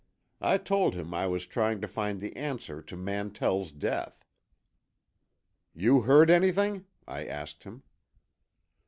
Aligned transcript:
I 0.41 0.57
told 0.57 0.95
him 0.95 1.13
I 1.13 1.27
was 1.27 1.45
trying 1.45 1.79
to 1.81 1.87
find 1.87 2.19
the 2.21 2.35
answer 2.35 2.81
to 2.81 2.97
Mantell's 2.97 3.71
death. 3.71 4.25
"You 5.75 6.01
heard 6.01 6.31
anything?" 6.31 6.85
I 7.07 7.25
asked 7.27 7.65
him. 7.65 7.83